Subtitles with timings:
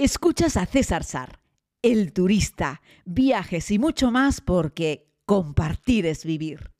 [0.00, 1.40] Escuchas a César Sar,
[1.82, 6.70] el turista, viajes y mucho más porque compartir es vivir.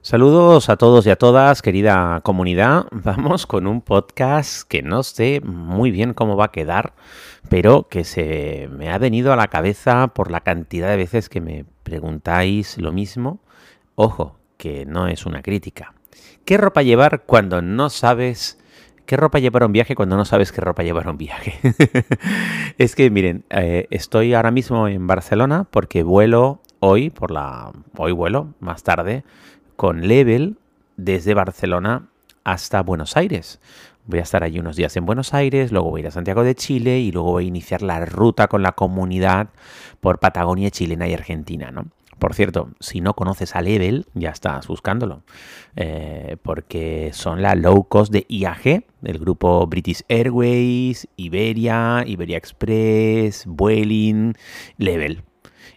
[0.00, 2.86] Saludos a todos y a todas, querida comunidad.
[2.92, 6.94] Vamos con un podcast que no sé muy bien cómo va a quedar,
[7.50, 11.42] pero que se me ha venido a la cabeza por la cantidad de veces que
[11.42, 13.42] me preguntáis lo mismo.
[13.96, 15.92] Ojo, que no es una crítica.
[16.48, 18.58] ¿Qué ropa llevar cuando no sabes
[19.04, 21.60] qué ropa llevar a un viaje cuando no sabes qué ropa llevar a un viaje?
[22.78, 28.12] es que miren, eh, estoy ahora mismo en Barcelona porque vuelo hoy por la hoy
[28.12, 29.24] vuelo más tarde
[29.76, 30.56] con Level
[30.96, 32.08] desde Barcelona
[32.44, 33.60] hasta Buenos Aires.
[34.06, 36.44] Voy a estar allí unos días en Buenos Aires, luego voy a ir a Santiago
[36.44, 39.48] de Chile y luego voy a iniciar la ruta con la comunidad
[40.00, 41.88] por Patagonia chilena y argentina, ¿no?
[42.18, 45.22] Por cierto, si no conoces a Level, ya estás buscándolo,
[45.76, 53.44] eh, porque son la low cost de IAG, del grupo British Airways, Iberia, Iberia Express,
[53.46, 54.34] Vueling,
[54.78, 55.22] Level.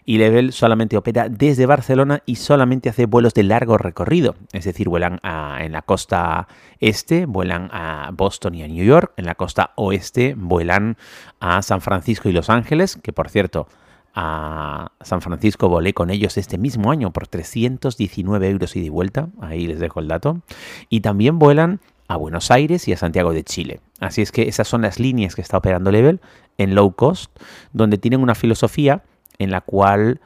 [0.04, 4.34] Y Level solamente opera desde Barcelona y solamente hace vuelos de largo recorrido.
[4.52, 6.48] Es decir, vuelan en la costa
[6.80, 9.12] este, vuelan a Boston y a New York.
[9.16, 10.96] En la costa oeste vuelan
[11.38, 13.68] a San Francisco y Los Ángeles, que por cierto,
[14.14, 19.28] a San Francisco volé con ellos este mismo año por 319 euros y de vuelta.
[19.40, 20.40] Ahí les dejo el dato.
[20.88, 23.80] Y también vuelan a Buenos Aires y a Santiago de Chile.
[24.00, 26.20] Así es que esas son las líneas que está operando Level
[26.58, 27.30] en low cost,
[27.72, 29.02] donde tienen una filosofía
[29.38, 30.20] en la cual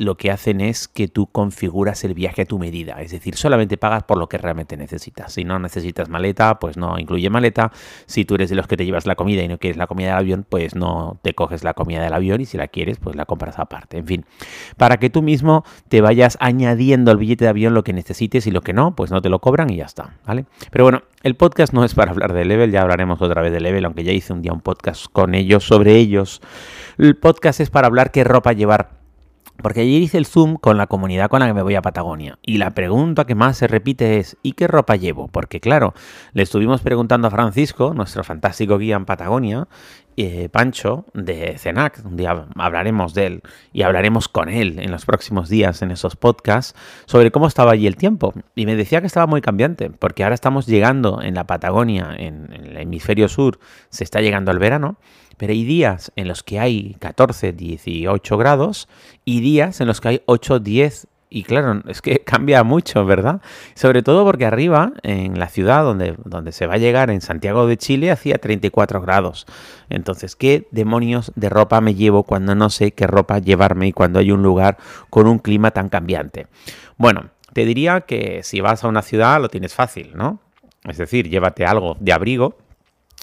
[0.00, 3.76] lo que hacen es que tú configuras el viaje a tu medida, es decir, solamente
[3.76, 5.34] pagas por lo que realmente necesitas.
[5.34, 7.70] Si no necesitas maleta, pues no incluye maleta.
[8.06, 10.08] Si tú eres de los que te llevas la comida y no quieres la comida
[10.08, 13.14] del avión, pues no te coges la comida del avión y si la quieres, pues
[13.14, 13.98] la compras aparte.
[13.98, 14.24] En fin,
[14.78, 18.50] para que tú mismo te vayas añadiendo al billete de avión lo que necesites y
[18.50, 20.46] lo que no, pues no te lo cobran y ya está, ¿vale?
[20.70, 23.60] Pero bueno, el podcast no es para hablar de Level, ya hablaremos otra vez de
[23.60, 26.40] Level, aunque ya hice un día un podcast con ellos sobre ellos.
[26.96, 28.99] El podcast es para hablar qué ropa llevar
[29.62, 32.38] porque allí hice el Zoom con la comunidad con la que me voy a Patagonia.
[32.42, 35.28] Y la pregunta que más se repite es, ¿y qué ropa llevo?
[35.28, 35.94] Porque claro,
[36.32, 39.68] le estuvimos preguntando a Francisco, nuestro fantástico guía en Patagonia,
[40.16, 45.06] eh, Pancho, de CENAC, un día hablaremos de él y hablaremos con él en los
[45.06, 48.34] próximos días en esos podcasts, sobre cómo estaba allí el tiempo.
[48.54, 52.52] Y me decía que estaba muy cambiante, porque ahora estamos llegando en la Patagonia, en
[52.52, 54.98] el hemisferio sur, se está llegando al verano
[55.40, 58.90] pero hay días en los que hay 14, 18 grados
[59.24, 63.40] y días en los que hay 8, 10 y claro, es que cambia mucho, ¿verdad?
[63.74, 67.66] Sobre todo porque arriba, en la ciudad donde, donde se va a llegar, en Santiago
[67.66, 69.46] de Chile, hacía 34 grados.
[69.88, 74.18] Entonces, ¿qué demonios de ropa me llevo cuando no sé qué ropa llevarme y cuando
[74.18, 74.76] hay un lugar
[75.08, 76.48] con un clima tan cambiante?
[76.98, 80.38] Bueno, te diría que si vas a una ciudad lo tienes fácil, ¿no?
[80.84, 82.58] Es decir, llévate algo de abrigo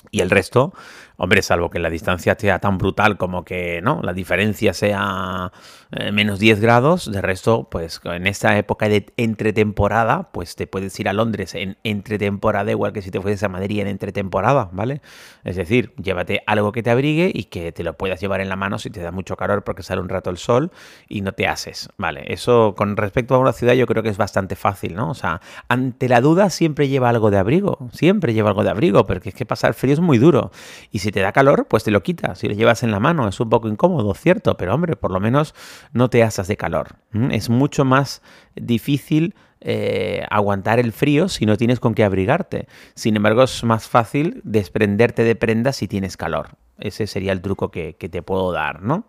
[0.10, 0.74] y el resto
[1.20, 5.52] Hombre, salvo que la distancia sea tan brutal como que no, la diferencia sea
[5.92, 11.00] eh, menos 10 grados, de resto, pues en esta época de entretemporada, pues te puedes
[11.00, 15.02] ir a Londres en entretemporada, igual que si te fueses a Madrid en entretemporada, ¿vale?
[15.44, 18.56] Es decir, llévate algo que te abrigue y que te lo puedas llevar en la
[18.56, 20.72] mano si te da mucho calor porque sale un rato el sol
[21.08, 22.26] y no te haces, ¿vale?
[22.28, 25.10] Eso con respecto a una ciudad yo creo que es bastante fácil, ¿no?
[25.10, 29.08] O sea, ante la duda siempre lleva algo de abrigo, siempre lleva algo de abrigo,
[29.08, 30.52] porque es que pasar frío es muy duro.
[30.92, 32.40] Y si te da calor, pues te lo quitas.
[32.40, 35.20] Si lo llevas en la mano es un poco incómodo, cierto, pero hombre, por lo
[35.20, 35.56] menos
[35.94, 36.98] no te asas de calor.
[37.32, 38.22] Es mucho más
[38.56, 42.68] difícil eh, aguantar el frío si no tienes con qué abrigarte.
[42.96, 46.50] Sin embargo, es más fácil desprenderte de prendas si tienes calor.
[46.80, 49.06] Ese sería el truco que, te puedo dar, ¿no?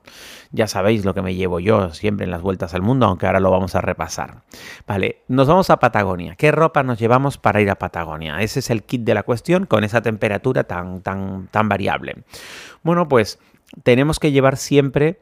[0.52, 3.40] Ya sabéis lo que me llevo yo siempre en las vueltas al mundo, aunque ahora
[3.40, 4.42] lo vamos a repasar.
[4.86, 6.34] Vale, nos vamos a Patagonia.
[6.36, 8.40] ¿Qué ropa nos llevamos para ir a Patagonia?
[8.40, 12.24] Ese es el kit de la cuestión con esa temperatura tan, tan, tan variable.
[12.82, 13.38] Bueno, pues
[13.82, 15.20] tenemos que llevar siempre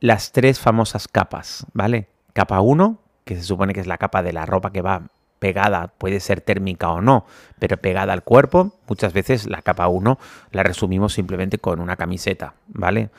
[0.00, 2.08] las tres famosas capas, ¿vale?
[2.34, 5.88] Capa 1, que se supone que es la capa de la ropa que va pegada,
[5.98, 7.26] puede ser térmica o no,
[7.58, 10.18] pero pegada al cuerpo, muchas veces la capa 1
[10.50, 13.10] la resumimos simplemente con una camiseta, ¿vale?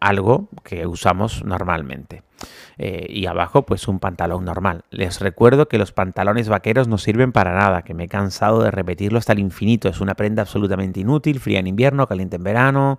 [0.00, 2.22] Algo que usamos normalmente.
[2.78, 4.84] Eh, y abajo pues un pantalón normal.
[4.90, 8.70] Les recuerdo que los pantalones vaqueros no sirven para nada, que me he cansado de
[8.70, 9.88] repetirlo hasta el infinito.
[9.88, 12.98] Es una prenda absolutamente inútil, fría en invierno, caliente en verano.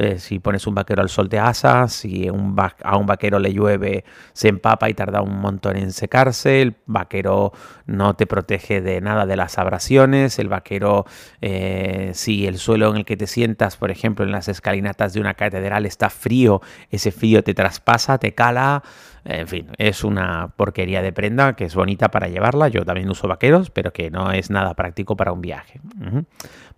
[0.00, 3.52] Eh, si pones un vaquero al sol te asas, si un a un vaquero le
[3.52, 7.52] llueve se empapa y tarda un montón en secarse, el vaquero
[7.86, 11.04] no te protege de nada de las abrasiones, el vaquero
[11.40, 15.20] eh, si el suelo en el que te sientas, por ejemplo en las escalinatas de
[15.20, 16.60] una catedral está frío,
[16.90, 18.77] ese frío te traspasa, te cala,
[19.24, 22.68] En fin, es una porquería de prenda que es bonita para llevarla.
[22.68, 25.80] Yo también uso vaqueros, pero que no es nada práctico para un viaje.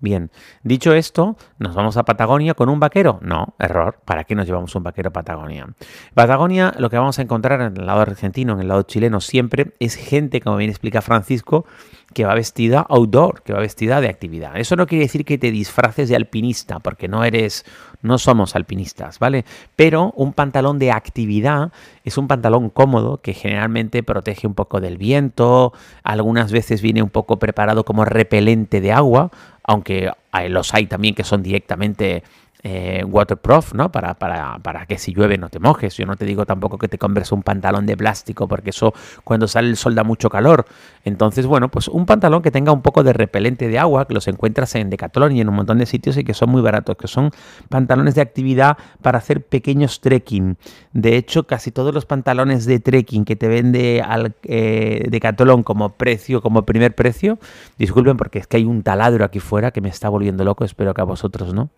[0.01, 0.31] Bien,
[0.63, 3.19] dicho esto, ¿nos vamos a Patagonia con un vaquero?
[3.23, 3.99] No, error.
[4.07, 5.67] ¿Para qué nos llevamos un vaquero a Patagonia?
[6.15, 9.75] Patagonia, lo que vamos a encontrar en el lado argentino, en el lado chileno, siempre
[9.79, 11.67] es gente, como bien explica Francisco,
[12.15, 14.57] que va vestida outdoor, que va vestida de actividad.
[14.57, 17.65] Eso no quiere decir que te disfraces de alpinista, porque no eres,
[18.03, 19.45] no somos alpinistas, ¿vale?
[19.77, 21.73] Pero un pantalón de actividad
[22.05, 27.11] es un pantalón cómodo que generalmente protege un poco del viento, algunas veces viene un
[27.11, 29.31] poco preparado como repelente de agua,
[29.71, 30.11] aunque
[30.49, 32.25] los hay también que son directamente
[32.63, 33.91] eh, waterproof, ¿no?
[33.91, 35.97] Para, para, para, que si llueve no te mojes.
[35.97, 38.93] Yo no te digo tampoco que te compres un pantalón de plástico, porque eso
[39.25, 40.67] cuando sale el sol da mucho calor.
[41.05, 44.29] Entonces, bueno, pues un pantalón que tenga un poco de repelente de agua, que los
[44.29, 47.09] encuentras en Decathlon y en un montón de sitios y que son muy baratos, que
[47.09, 47.31] son
[47.69, 50.57] pantalones de actividad para hacer pequeños trekking.
[50.93, 55.91] De hecho, casi todos los pantalones de trekking que te vende al eh, Decathlon como
[55.91, 57.39] precio, como primer precio,
[57.79, 60.95] disculpen porque es que hay un taladro aquí fuera que me está volviendo loco, espero
[60.95, 61.71] que a vosotros no,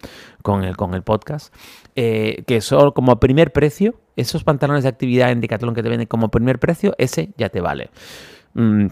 [0.42, 1.54] con el con el podcast,
[1.96, 6.06] eh, que son como primer precio, esos pantalones de actividad en Decathlon que te venden
[6.06, 7.90] como primer precio, ese ya te vale.
[8.54, 8.86] Mm,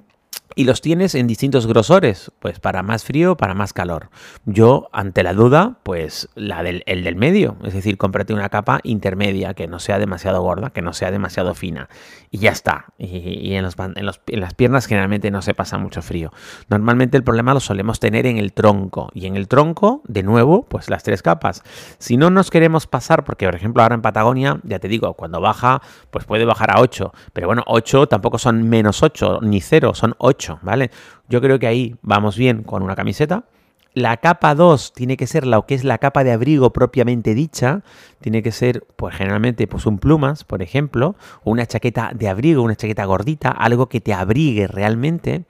[0.55, 4.11] y los tienes en distintos grosores, pues para más frío, para más calor.
[4.44, 8.81] Yo, ante la duda, pues la del, el del medio, es decir, cómprate una capa
[8.82, 11.88] intermedia que no sea demasiado gorda, que no sea demasiado fina.
[12.31, 12.87] Y ya está.
[12.99, 16.32] Y, en, en, las piernas generalmente no se pasa mucho frío.
[16.69, 19.11] Normalmente el problema lo solemos tener en el tronco.
[19.14, 21.62] Y en el tronco, de nuevo, pues las tres capas.
[21.99, 25.41] Si no nos queremos pasar, porque por ejemplo ahora en Patagonia, ya te digo, cuando
[25.41, 27.12] baja, pues puede bajar a 8.
[27.32, 30.90] Pero bueno, 8 tampoco son menos 8 ni 0, son 8 ¿vale?
[31.28, 33.44] Yo creo que ahí vamos bien con una camiseta.
[33.92, 37.82] La capa 2 tiene que ser lo que es la capa de abrigo propiamente dicha.
[38.20, 42.76] Tiene que ser, pues generalmente, pues un plumas, por ejemplo, una chaqueta de abrigo, una
[42.76, 45.44] chaqueta gordita, algo que te abrigue realmente.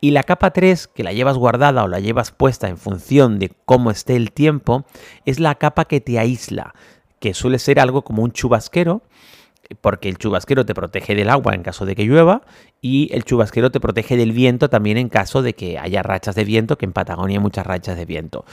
[0.00, 3.52] Y la capa 3, que la llevas guardada o la llevas puesta en función de
[3.64, 4.84] cómo esté el tiempo,
[5.24, 6.74] es la capa que te aísla,
[7.20, 9.02] que suele ser algo como un chubasquero
[9.80, 12.42] porque el chubasquero te protege del agua en caso de que llueva
[12.80, 16.44] y el chubasquero te protege del viento también en caso de que haya rachas de
[16.44, 18.44] viento, que en Patagonia hay muchas rachas de viento.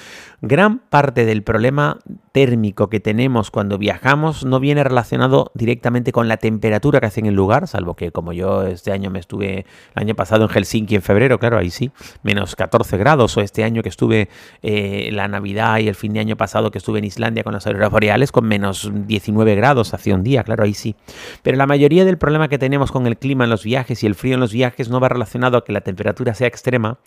[0.42, 2.00] Gran parte del problema
[2.32, 7.28] térmico que tenemos cuando viajamos no viene relacionado directamente con la temperatura que hace en
[7.28, 9.66] el lugar, salvo que como yo este año me estuve
[9.96, 11.92] el año pasado en Helsinki en febrero, claro, ahí sí,
[12.24, 14.30] menos 14 grados, o este año que estuve
[14.62, 17.68] eh, la Navidad y el fin de año pasado que estuve en Islandia con las
[17.68, 20.96] auroras boreales con menos 19 grados hace un día, claro, ahí sí.
[21.42, 24.16] Pero la mayoría del problema que tenemos con el clima en los viajes y el
[24.16, 27.00] frío en los viajes no va relacionado a que la temperatura sea extrema,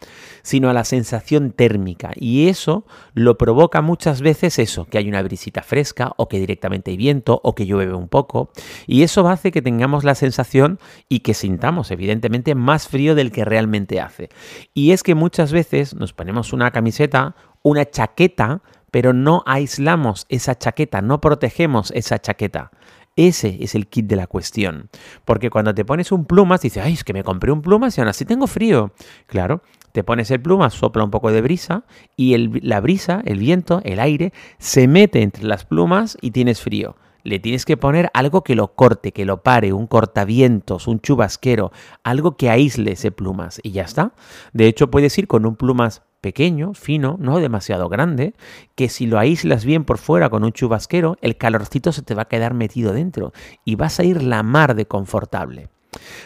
[0.42, 2.10] sino a la sensación térmica.
[2.14, 6.90] Y eso lo provoca muchas veces eso, que hay una brisita fresca o que directamente
[6.90, 8.50] hay viento o que llueve un poco.
[8.86, 10.78] Y eso hace que tengamos la sensación
[11.08, 14.28] y que sintamos evidentemente más frío del que realmente hace.
[14.74, 20.56] Y es que muchas veces nos ponemos una camiseta, una chaqueta, pero no aislamos esa
[20.56, 22.70] chaqueta, no protegemos esa chaqueta.
[23.16, 24.90] Ese es el kit de la cuestión.
[25.24, 28.00] Porque cuando te pones un plumas, dices, ay, es que me compré un plumas y
[28.02, 28.92] aún así tengo frío.
[29.26, 31.84] Claro, te pones el plumas, sopla un poco de brisa
[32.14, 36.96] y la brisa, el viento, el aire, se mete entre las plumas y tienes frío.
[37.22, 41.72] Le tienes que poner algo que lo corte, que lo pare, un cortavientos, un chubasquero,
[42.04, 44.12] algo que aísle ese plumas y ya está.
[44.52, 48.34] De hecho, puedes ir con un plumas pequeño, fino, no demasiado grande,
[48.74, 52.22] que si lo aíslas bien por fuera con un chubasquero, el calorcito se te va
[52.22, 53.32] a quedar metido dentro
[53.64, 55.68] y vas a ir la mar de confortable.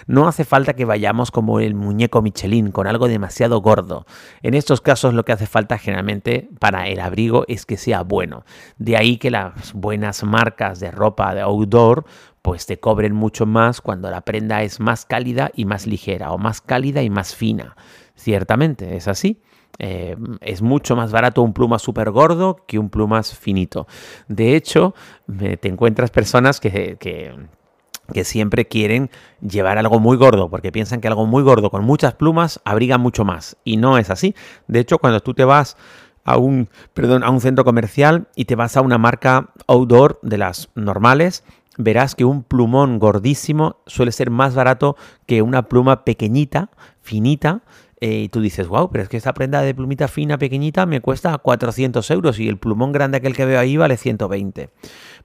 [0.07, 4.07] No hace falta que vayamos como el muñeco Michelin, con algo demasiado gordo.
[4.43, 8.47] En estos casos lo que hace falta generalmente para el abrigo es que sea bueno.
[8.79, 12.07] De ahí que las buenas marcas de ropa de outdoor
[12.41, 16.39] pues te cobren mucho más cuando la prenda es más cálida y más ligera o
[16.39, 17.77] más cálida y más fina.
[18.15, 19.43] Ciertamente, es así.
[19.83, 23.87] Eh, es mucho más barato un pluma súper gordo que un plumas finito.
[24.29, 24.95] De hecho,
[25.27, 29.09] te encuentras personas que, que, siempre quieren
[29.41, 33.25] llevar algo muy gordo, porque piensan que algo muy gordo con muchas plumas abriga mucho
[33.25, 33.57] más.
[33.65, 34.35] Y no es así.
[34.69, 35.79] De hecho, cuando tú te vas
[36.25, 40.37] a un, perdón, a un centro comercial y te vas a una marca outdoor de
[40.37, 41.43] las normales,
[41.79, 46.69] verás que un plumón gordísimo suele ser más barato que una pluma pequeñita,
[47.01, 47.63] finita,
[48.01, 51.37] y tú dices, wow, pero es que esta prenda de plumita fina pequeñita me cuesta
[51.37, 54.71] 400 euros y el plumón grande aquel que veo ahí vale 120.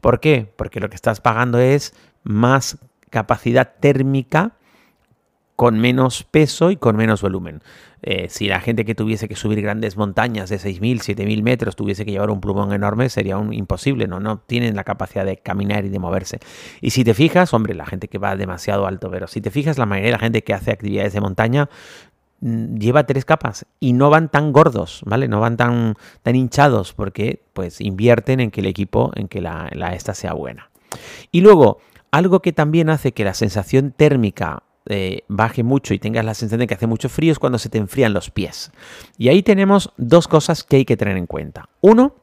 [0.01, 0.51] ¿Por qué?
[0.57, 2.77] Porque lo que estás pagando es más
[3.09, 4.57] capacidad térmica
[5.55, 7.61] con menos peso y con menos volumen.
[8.01, 12.05] Eh, si la gente que tuviese que subir grandes montañas de 6.000, 7.000 metros tuviese
[12.05, 14.19] que llevar un plumón enorme, sería un imposible, ¿no?
[14.19, 16.39] No tienen la capacidad de caminar y de moverse.
[16.81, 19.77] Y si te fijas, hombre, la gente que va demasiado alto, pero si te fijas,
[19.77, 21.69] la mayoría de la gente que hace actividades de montaña
[22.45, 25.27] lleva tres capas y no van tan gordos, ¿vale?
[25.27, 29.69] No van tan, tan hinchados porque pues invierten en que el equipo, en que la,
[29.73, 30.69] la esta sea buena.
[31.31, 31.79] Y luego,
[32.11, 36.59] algo que también hace que la sensación térmica eh, baje mucho y tengas la sensación
[36.59, 38.71] de que hace mucho frío es cuando se te enfrían los pies.
[39.17, 41.69] Y ahí tenemos dos cosas que hay que tener en cuenta.
[41.81, 42.15] Uno,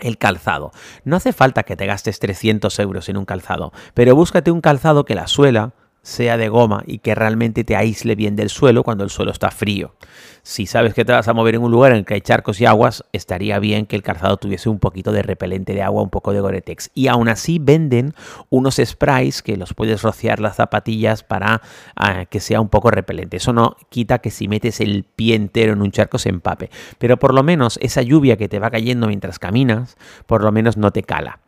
[0.00, 0.72] el calzado.
[1.04, 5.04] No hace falta que te gastes 300 euros en un calzado, pero búscate un calzado
[5.04, 9.04] que la suela sea de goma y que realmente te aísle bien del suelo cuando
[9.04, 9.94] el suelo está frío.
[10.42, 12.60] Si sabes que te vas a mover en un lugar en el que hay charcos
[12.60, 16.10] y aguas, estaría bien que el calzado tuviese un poquito de repelente de agua, un
[16.10, 16.90] poco de Goretex.
[16.94, 18.14] Y aún así venden
[18.50, 21.62] unos sprays que los puedes rociar las zapatillas para
[21.94, 23.36] ah, que sea un poco repelente.
[23.36, 26.70] Eso no quita que si metes el pie entero en un charco se empape.
[26.98, 30.76] Pero por lo menos esa lluvia que te va cayendo mientras caminas, por lo menos
[30.76, 31.38] no te cala.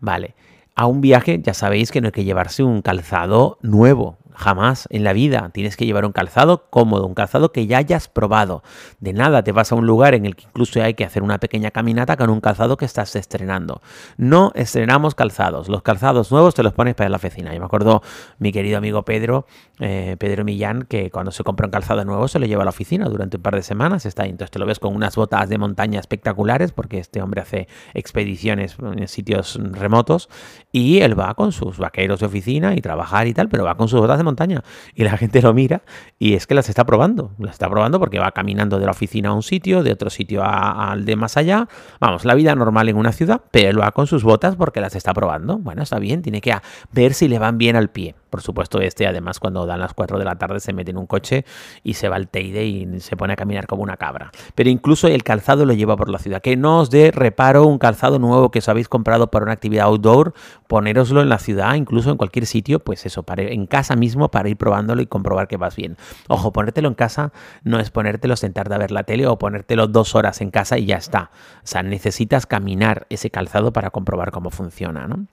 [0.00, 0.34] Vale
[0.74, 5.04] a un viaje, ya sabéis que no hay que llevarse un calzado nuevo, Jamás en
[5.04, 8.62] la vida tienes que llevar un calzado cómodo, un calzado que ya hayas probado.
[9.00, 11.38] De nada te vas a un lugar en el que incluso hay que hacer una
[11.38, 13.80] pequeña caminata con un calzado que estás estrenando.
[14.16, 15.68] No estrenamos calzados.
[15.68, 17.54] Los calzados nuevos te los pones para la oficina.
[17.54, 18.02] Yo me acuerdo
[18.38, 19.46] mi querido amigo Pedro,
[19.78, 22.70] eh, Pedro Millán, que cuando se compra un calzado nuevo se lo lleva a la
[22.70, 24.04] oficina durante un par de semanas.
[24.06, 24.30] Está ahí.
[24.30, 28.76] Entonces te lo ves con unas botas de montaña espectaculares porque este hombre hace expediciones
[28.80, 30.28] en sitios remotos
[30.72, 33.88] y él va con sus vaqueros de oficina y trabajar y tal, pero va con
[33.88, 34.62] sus botas de montaña.
[34.94, 35.82] Y la gente lo mira
[36.18, 37.32] y es que las está probando.
[37.38, 40.42] Las está probando porque va caminando de la oficina a un sitio, de otro sitio
[40.44, 41.68] al de más allá.
[42.00, 44.94] Vamos, la vida normal en una ciudad, pero él va con sus botas porque las
[44.94, 45.58] está probando.
[45.58, 46.54] Bueno, está bien, tiene que
[46.92, 48.14] ver si le van bien al pie.
[48.34, 51.06] Por supuesto, este además cuando dan las 4 de la tarde se mete en un
[51.06, 51.44] coche
[51.84, 54.32] y se va al Teide y se pone a caminar como una cabra.
[54.56, 56.42] Pero incluso el calzado lo lleva por la ciudad.
[56.42, 59.86] Que no os dé reparo un calzado nuevo que os habéis comprado para una actividad
[59.86, 60.34] outdoor,
[60.66, 64.48] ponéroslo en la ciudad, incluso en cualquier sitio, pues eso, para, en casa mismo para
[64.48, 65.96] ir probándolo y comprobar que vas bien.
[66.28, 70.14] Ojo, ponértelo en casa no es ponértelo sentarte a ver la tele o ponértelo dos
[70.14, 71.30] horas en casa y ya está.
[71.58, 75.26] O sea, necesitas caminar ese calzado para comprobar cómo funciona, ¿no?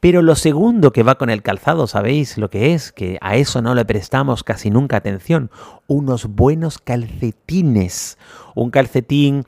[0.00, 2.38] Pero lo segundo que va con el calzado, ¿sabéis?
[2.38, 5.50] Lo que es, que a eso no le prestamos casi nunca atención,
[5.86, 8.18] unos buenos calcetines.
[8.54, 9.44] Un calcetín,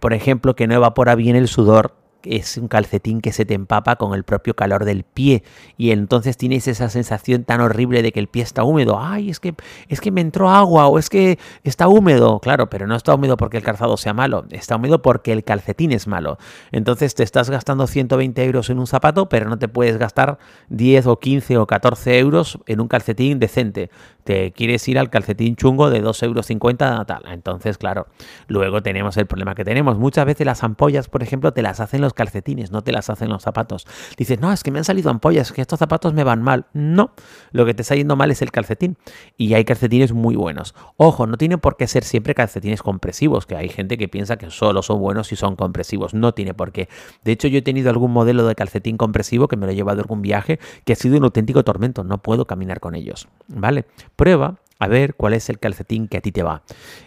[0.00, 3.96] por ejemplo, que no evapora bien el sudor es un calcetín que se te empapa
[3.96, 5.42] con el propio calor del pie
[5.76, 8.98] y entonces tienes esa sensación tan horrible de que el pie está húmedo.
[9.00, 9.54] Ay, es que
[9.88, 12.40] es que me entró agua o es que está húmedo.
[12.40, 15.92] Claro, pero no está húmedo porque el calzado sea malo, está húmedo porque el calcetín
[15.92, 16.38] es malo.
[16.70, 20.38] Entonces te estás gastando 120 euros en un zapato, pero no te puedes gastar
[20.68, 23.90] 10 o 15 o 14 euros en un calcetín decente.
[24.24, 27.24] Te quieres ir al calcetín chungo de 2,50 euros tal.
[27.32, 28.06] Entonces, claro,
[28.46, 29.98] luego tenemos el problema que tenemos.
[29.98, 33.28] Muchas veces las ampollas, por ejemplo, te las hacen los calcetines, no te las hacen
[33.28, 33.86] los zapatos.
[34.16, 36.66] Dices, no, es que me han salido ampollas, que estos zapatos me van mal.
[36.72, 37.12] No,
[37.52, 38.96] lo que te está yendo mal es el calcetín.
[39.36, 40.74] Y hay calcetines muy buenos.
[40.96, 44.50] Ojo, no tiene por qué ser siempre calcetines compresivos, que hay gente que piensa que
[44.50, 46.14] solo son buenos si son compresivos.
[46.14, 46.88] No tiene por qué.
[47.24, 50.00] De hecho, yo he tenido algún modelo de calcetín compresivo que me lo he llevado
[50.00, 52.04] algún viaje que ha sido un auténtico tormento.
[52.04, 53.28] No puedo caminar con ellos.
[53.48, 53.84] ¿Vale?
[54.16, 56.62] Prueba a ver cuál es el calcetín que a ti te va.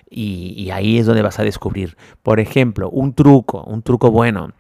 [0.10, 1.98] Y, ahí es donde vas a descubrir.
[2.24, 4.54] Por ejemplo, un truco, un truco bueno.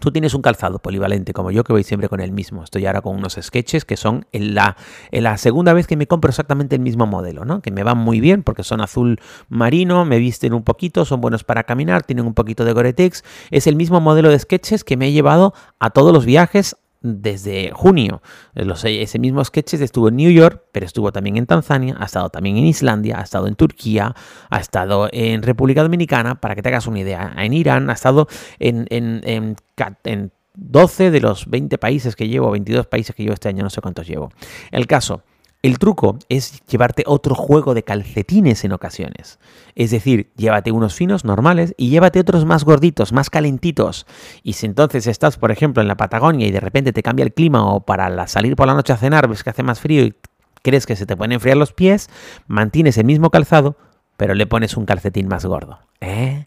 [0.00, 2.62] Tú tienes un calzado polivalente como yo que voy siempre con el mismo.
[2.62, 4.76] Estoy ahora con unos sketches que son la,
[5.10, 7.62] en la segunda vez que me compro exactamente el mismo modelo, ¿no?
[7.62, 11.44] Que me van muy bien porque son azul marino, me visten un poquito, son buenos
[11.44, 13.24] para caminar, tienen un poquito de Gore-Tex.
[13.50, 17.70] Es el mismo modelo de sketches que me he llevado a todos los viajes desde
[17.72, 18.22] junio.
[18.54, 22.56] ese mismo sketches estuvo en New York, pero estuvo también en Tanzania, ha estado también
[22.56, 24.14] en Islandia, ha estado en Turquía,
[24.48, 28.26] ha estado en República Dominicana, para que te hagas una idea, en Irán, ha estado
[28.58, 33.62] en, en 12 de los 20 países que llevo, 22 países que llevo este año,
[33.62, 34.30] no sé cuántos llevo.
[34.70, 35.22] El caso,
[35.64, 39.38] el truco es llevarte otro juego de calcetines en ocasiones.
[39.74, 44.06] Es decir, llévate unos finos normales y llévate otros más gorditos, más calentitos.
[44.42, 47.32] Y si entonces estás, por ejemplo, en la Patagonia y de repente te cambia el
[47.32, 50.14] clima o para salir por la noche a cenar ves que hace más frío y
[50.60, 52.10] crees que se te pueden enfriar los pies,
[52.46, 53.78] mantienes el mismo calzado,
[54.18, 55.78] pero le pones un calcetín más gordo.
[56.02, 56.46] ¿Eh?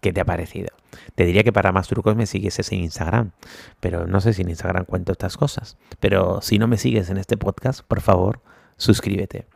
[0.00, 0.68] ¿Qué te ha parecido?
[1.14, 3.32] Te diría que para más trucos me sigues en Instagram,
[3.80, 5.76] pero no sé si en Instagram cuento estas cosas.
[6.00, 8.40] Pero si no me sigues en este podcast, por favor,
[8.76, 9.46] suscríbete.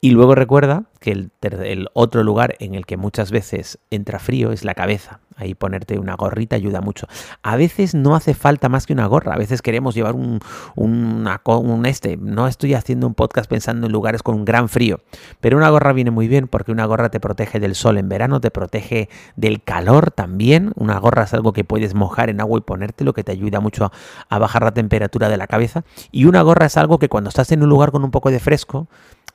[0.00, 4.64] Y luego recuerda que el, otro lugar en el que muchas veces entra frío es
[4.64, 5.20] la cabeza.
[5.36, 7.06] Ahí ponerte una gorrita ayuda mucho.
[7.42, 9.34] A veces no hace falta más que una gorra.
[9.34, 10.40] A veces queremos llevar un,
[10.76, 12.16] un este.
[12.16, 15.00] No estoy haciendo un podcast pensando en lugares con un gran frío.
[15.40, 18.40] Pero una gorra viene muy bien porque una gorra te protege del sol en verano,
[18.40, 20.72] te protege del calor también.
[20.76, 23.60] Una gorra es algo que puedes mojar en agua y ponerte, lo que te ayuda
[23.60, 23.92] mucho
[24.28, 25.84] a bajar la temperatura de la cabeza.
[26.10, 28.40] Y una gorra es algo que cuando estás en un lugar con un poco de
[28.40, 28.88] fresco,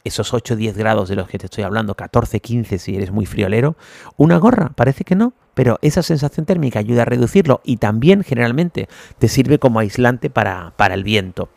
[0.04, 3.26] esos 8 10 grados de los que te estoy hablando, 14, 15 si eres muy
[3.26, 3.76] friolero,
[4.18, 8.88] una gorra, parece que no, pero esa sensación térmica ayuda a reducirlo y también generalmente
[9.20, 11.50] te sirve como aislante para, para el viento.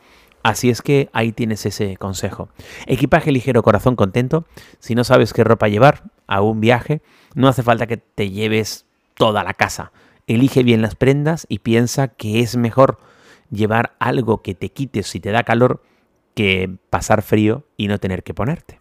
[0.43, 2.51] Así es que ahí tienes ese consejo.
[2.87, 4.45] Equipaje ligero, corazón contento.
[4.79, 7.01] Si no sabes qué ropa llevar a un viaje,
[7.35, 8.85] no hace falta que te lleves
[9.15, 9.91] toda la casa.
[10.27, 12.99] Elige bien las prendas y piensa que es mejor
[13.51, 15.83] llevar algo que te quite si te da calor
[16.35, 18.81] que pasar frío y no tener que ponerte.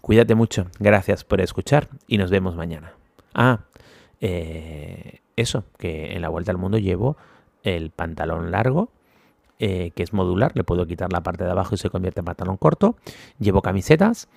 [0.00, 2.94] Cuídate mucho, gracias por escuchar y nos vemos mañana.
[3.34, 3.60] Ah,
[4.20, 7.16] eh, eso, que en la vuelta al mundo llevo
[7.62, 8.90] el pantalón largo,
[9.58, 12.24] eh, que es modular, le puedo quitar la parte de abajo y se convierte en
[12.24, 12.96] pantalón corto.
[13.38, 14.28] Llevo camisetas,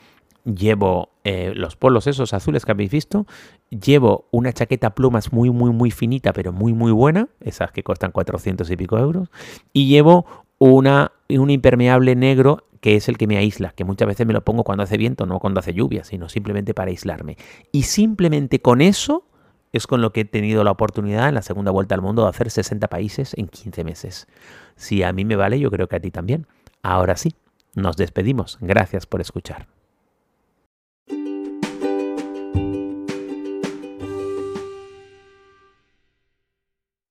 [0.43, 3.25] llevo eh, los polos esos azules que habéis visto,
[3.69, 8.11] llevo una chaqueta plumas muy, muy, muy finita, pero muy, muy buena, esas que cuestan
[8.11, 9.29] 400 y pico euros,
[9.73, 14.27] y llevo una, un impermeable negro que es el que me aísla, que muchas veces
[14.27, 17.35] me lo pongo cuando hace viento, no cuando hace lluvia, sino simplemente para aislarme.
[17.71, 19.25] Y simplemente con eso
[19.73, 22.29] es con lo que he tenido la oportunidad en la segunda vuelta al mundo de
[22.29, 24.27] hacer 60 países en 15 meses.
[24.75, 26.45] Si a mí me vale, yo creo que a ti también.
[26.83, 27.33] Ahora sí,
[27.73, 28.59] nos despedimos.
[28.61, 29.74] Gracias por escuchar.